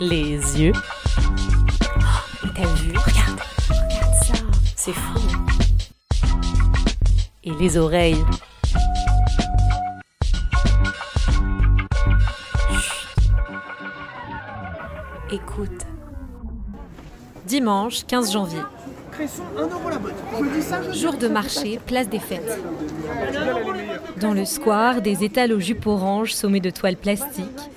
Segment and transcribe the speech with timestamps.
[0.00, 0.72] Les yeux.
[0.76, 2.92] Oh, T'as vu?
[2.96, 4.34] Regarde, regarde ça.
[4.76, 5.18] C'est fou.
[7.44, 8.24] Et les oreilles.
[12.80, 13.08] Chut.
[15.32, 15.86] Écoute.
[17.44, 18.62] Dimanche 15 janvier.
[20.92, 22.60] Jour de marché, place des fêtes.
[24.20, 27.70] Dans le square, des étals aux jupes oranges sommés de toiles plastiques.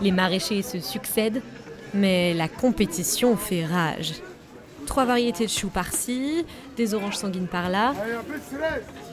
[0.00, 1.42] Les maraîchers se succèdent,
[1.94, 4.14] mais la compétition fait rage.
[4.86, 6.44] Trois variétés de choux par-ci,
[6.76, 7.92] des oranges sanguines par-là.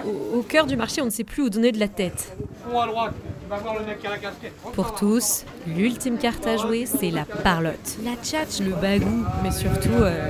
[0.05, 2.35] Au, au cœur du marché, on ne sait plus où donner de la tête.
[4.73, 7.97] Pour tous, l'ultime carte à jouer, c'est la parlotte.
[8.03, 10.29] La tchatch, le bagou, mais surtout euh,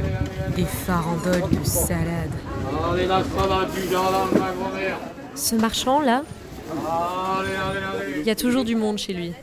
[0.55, 2.31] des farandoles de salade.
[5.35, 6.23] Ce marchand-là,
[8.17, 9.33] il y a toujours du monde chez lui.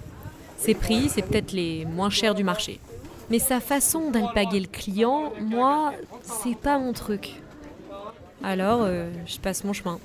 [0.57, 2.81] Ses prix, c'est peut-être les moins chers du marché.
[3.31, 7.41] Mais sa façon d'alpaguer le client, moi, c'est pas mon truc.
[8.43, 9.99] Alors, euh, je passe mon chemin.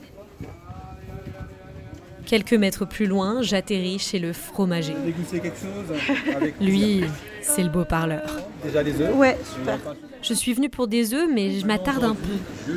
[2.25, 4.95] Quelques mètres plus loin, j'atterris chez le fromager.
[5.05, 5.97] Dégousser quelque chose
[6.35, 7.03] avec Lui,
[7.41, 8.23] c'est le beau parleur.
[8.63, 9.15] déjà les œufs.
[9.15, 9.77] Ouais, super.
[10.23, 12.73] Je suis venue pour des œufs, mais je m'attarde un peu.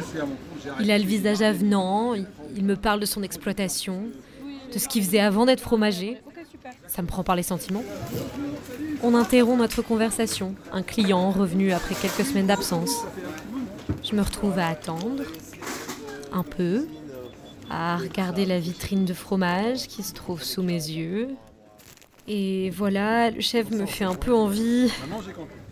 [0.80, 2.26] Il a le visage avenant, il-
[2.56, 4.02] il me parle de son exploitation,
[4.72, 6.18] de ce qu'il faisait avant d'être fromager.
[6.86, 7.84] Ça me prend par les sentiments.
[9.02, 12.90] On interrompt notre conversation, un client revenu après quelques semaines d'absence.
[14.02, 15.22] Je me retrouve à attendre,
[16.32, 16.86] un peu,
[17.70, 21.28] à regarder la vitrine de fromage qui se trouve sous mes yeux.
[22.26, 24.92] Et voilà, le chef me fait un peu envie.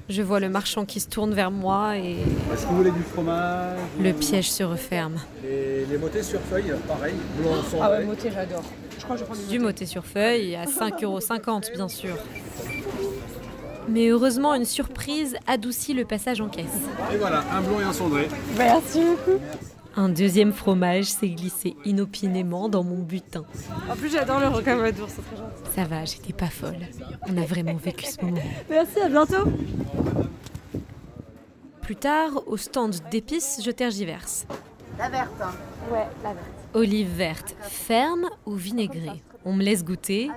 [0.08, 2.12] Je vois le marchand qui se tourne vers moi et
[2.52, 5.16] Est-ce que vous voulez du fromage le piège se referme.
[5.42, 8.62] Les, les motés sur feuille, pareil, blanc sans Ah ouais, moté, j'adore.
[8.98, 12.16] Je crois que je prends Du moté sur feuille à 5,50€ bien sûr.
[13.88, 16.64] Mais heureusement, une surprise adoucit le passage en caisse.
[17.12, 18.28] Et voilà, un blond et un cendré.
[18.56, 19.38] Merci beaucoup.
[19.98, 23.44] Un deuxième fromage s'est glissé inopinément dans mon butin.
[23.90, 25.70] En plus, j'adore le rocamadour, c'est très gentil.
[25.74, 26.76] Ça va, j'étais pas folle.
[27.26, 28.42] On a vraiment vécu ce moment.
[28.68, 29.50] Merci, à bientôt.
[31.80, 34.46] Plus tard, au stand d'épices, je tergiverse.
[34.98, 36.46] Ouais, la verte.
[36.74, 39.22] Olive verte, ferme ou vinaigrée?
[39.46, 40.30] On me laisse goûter.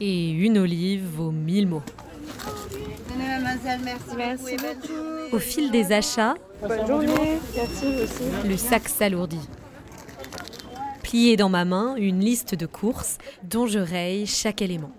[0.00, 1.82] Et une olive vaut mille mots.
[4.16, 5.36] Merci beaucoup.
[5.36, 6.34] Au fil des achats,
[6.66, 7.38] Bonne journée.
[7.54, 8.48] Merci aussi.
[8.48, 9.48] le sac s'alourdit.
[11.02, 14.90] Plié dans ma main, une liste de courses dont je raye chaque élément.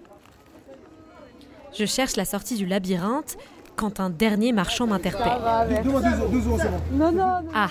[1.77, 3.37] Je cherche la sortie du labyrinthe
[3.75, 5.83] quand un dernier marchand m'interpelle.
[5.83, 6.81] Donne-moi 2 euros, 2 euros, c'est bon.
[6.93, 7.49] Non, non, non.
[7.53, 7.69] Ah,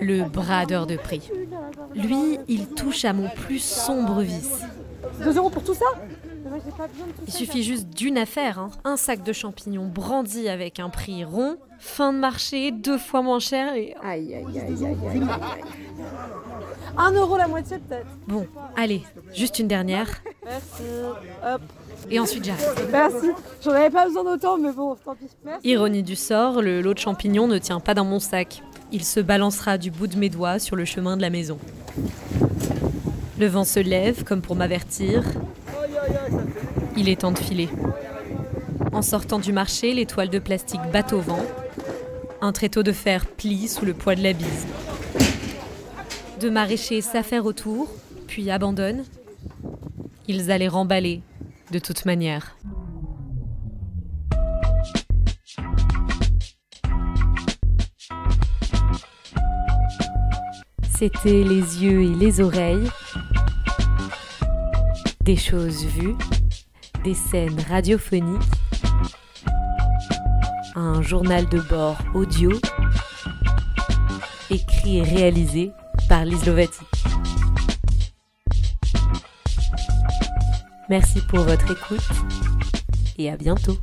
[0.00, 1.28] le bradeur de prix.
[1.94, 4.60] Lui, il touche à mon plus sombre vice.
[5.24, 5.86] 2 euros pour tout ça?
[7.26, 8.70] Il suffit juste d'une affaire, hein.
[8.84, 13.38] un sac de champignons brandi avec un prix rond, fin de marché, deux fois moins
[13.38, 13.94] cher et...
[14.02, 15.62] Aïe, aïe, aïe, aïe, aïe, aïe.
[16.96, 18.06] 1 euro la moitié peut-être.
[18.26, 19.02] Bon, allez,
[19.34, 20.08] juste une dernière,
[20.44, 20.82] Merci.
[21.44, 21.62] Hop.
[22.10, 22.88] et ensuite j'arrête.
[22.90, 23.30] Merci.
[23.64, 25.28] J'en avais pas besoin d'autant, mais bon, tant pis.
[25.44, 25.68] Merci.
[25.68, 28.62] Ironie du sort, le lot de champignons ne tient pas dans mon sac.
[28.90, 31.58] Il se balancera du bout de mes doigts sur le chemin de la maison.
[33.38, 35.24] Le vent se lève comme pour m'avertir.
[36.96, 37.68] Il est temps de filer.
[38.92, 41.44] En sortant du marché, les toiles de plastique battent au vent.
[42.40, 44.66] Un tréteau de fer plie sous le poids de la bise.
[46.40, 47.88] Deux maraîchers s'affairent autour,
[48.26, 49.04] puis abandonnent.
[50.28, 51.22] Ils allaient remballer,
[51.70, 52.56] de toute manière.
[60.94, 62.88] C'était les yeux et les oreilles.
[65.24, 66.16] Des choses vues,
[67.04, 68.42] des scènes radiophoniques,
[70.74, 72.50] un journal de bord audio,
[74.50, 75.70] écrit et réalisé
[76.08, 76.84] par Lise Lovati.
[80.88, 82.08] Merci pour votre écoute
[83.16, 83.78] et à bientôt.